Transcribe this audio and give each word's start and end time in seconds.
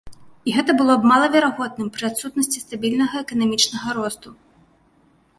І 0.51 0.53
гэта 0.57 0.71
было 0.79 0.93
б 1.01 1.09
малаверагодным 1.11 1.91
пры 1.97 2.03
адсутнасці 2.11 2.63
стабільнага 2.63 3.21
эканамічнага 3.27 3.87
росту. 3.99 4.29